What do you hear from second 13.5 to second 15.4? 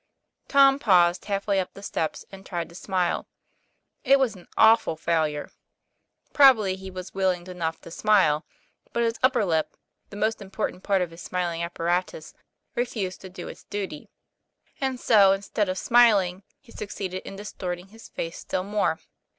duty: and so